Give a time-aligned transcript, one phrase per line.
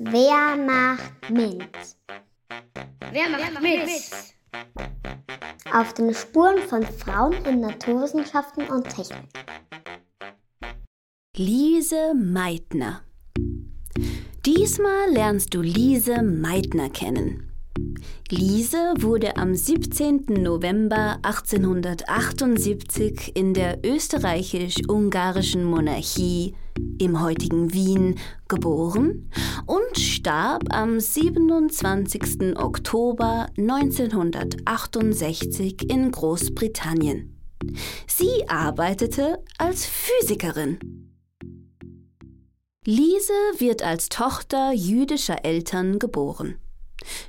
[0.00, 1.66] Wer macht mit?
[3.10, 3.80] Wer macht mit?
[5.72, 9.26] Auf den Spuren von Frauen in Naturwissenschaften und Technik.
[11.36, 13.00] Lise Meitner.
[14.46, 17.50] Diesmal lernst du Lise Meitner kennen.
[18.30, 20.26] Lise wurde am 17.
[20.28, 26.54] November 1878 in der österreichisch-ungarischen Monarchie
[26.98, 28.18] im heutigen Wien
[28.48, 29.30] geboren
[29.66, 32.56] und starb am 27.
[32.56, 37.34] Oktober 1968 in Großbritannien.
[38.06, 40.78] Sie arbeitete als Physikerin.
[42.86, 46.56] Lise wird als Tochter jüdischer Eltern geboren.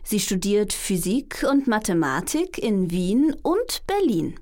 [0.04, 4.40] Sie studiert Physik und Mathematik in Wien und Berlin.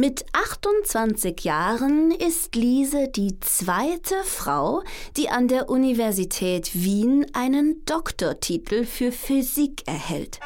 [0.00, 4.84] Mit 28 Jahren ist Lise die zweite Frau,
[5.16, 10.38] die an der Universität Wien einen Doktortitel für Physik erhält.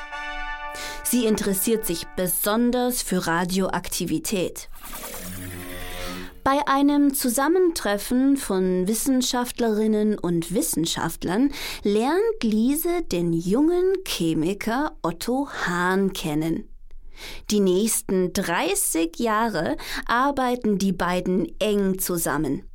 [1.05, 4.71] Sie interessiert sich besonders für Radioaktivität.
[6.45, 16.72] Bei einem Zusammentreffen von Wissenschaftlerinnen und Wissenschaftlern lernt Lise den jungen Chemiker Otto Hahn kennen.
[17.51, 22.69] Die nächsten 30 Jahre arbeiten die beiden eng zusammen.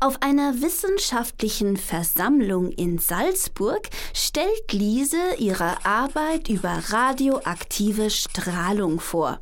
[0.00, 9.40] Auf einer wissenschaftlichen Versammlung in Salzburg stellt Lise ihre Arbeit über radioaktive Strahlung vor.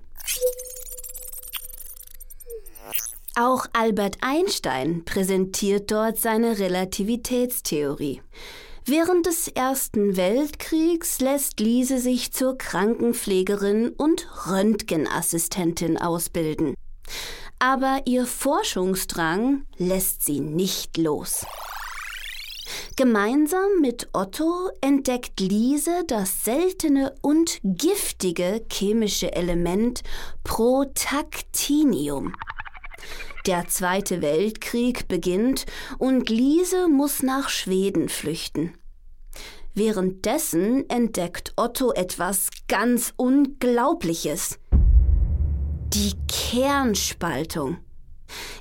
[3.37, 8.21] Auch Albert Einstein präsentiert dort seine Relativitätstheorie.
[8.91, 16.73] Während des Ersten Weltkriegs lässt Lise sich zur Krankenpflegerin und Röntgenassistentin ausbilden.
[17.59, 21.45] Aber ihr Forschungsdrang lässt sie nicht los.
[22.97, 30.03] Gemeinsam mit Otto entdeckt Lise das seltene und giftige chemische Element
[30.45, 32.33] Protactinium.
[33.45, 35.67] Der Zweite Weltkrieg beginnt
[35.99, 38.78] und Lise muss nach Schweden flüchten.
[39.75, 44.59] Währenddessen entdeckt Otto etwas ganz Unglaubliches.
[45.95, 47.79] Die Kernspaltung.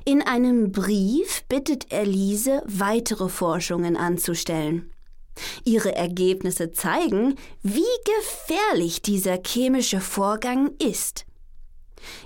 [0.04, 4.90] In einem Brief bittet er Lise, weitere Forschungen anzustellen.
[5.64, 7.82] Ihre Ergebnisse zeigen, wie
[8.18, 11.26] gefährlich dieser chemische Vorgang ist.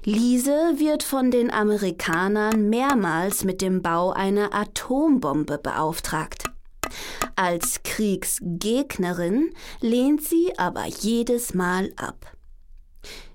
[0.05, 6.52] Lise wird von den Amerikanern mehrmals mit dem Bau einer Atombombe beauftragt.
[7.43, 12.37] Als Kriegsgegnerin lehnt sie aber jedes Mal ab.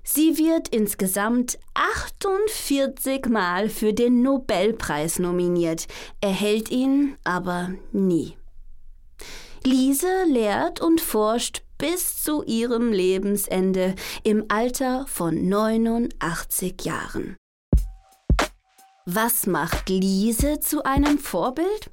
[0.02, 5.88] Sie wird insgesamt 48 Mal für den Nobelpreis nominiert,
[6.22, 8.38] erhält ihn aber nie.
[9.62, 13.94] Lise lehrt und forscht bis zu ihrem Lebensende
[14.24, 17.36] im Alter von 89 Jahren.
[19.04, 21.90] Was macht Lise zu einem Vorbild?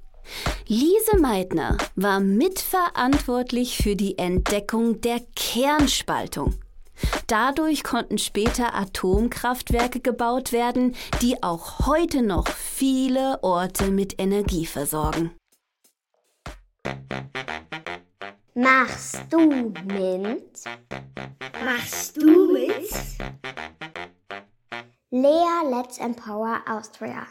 [0.68, 6.56] Lise Meitner war mitverantwortlich für die Entdeckung der Kernspaltung.
[7.28, 15.32] Dadurch konnten später Atomkraftwerke gebaut werden, die auch heute noch viele Orte mit Energie versorgen.
[18.54, 20.64] Machst du mit?
[21.64, 22.90] Machst du mit?
[25.12, 27.28] Lea Let's Empower Austria.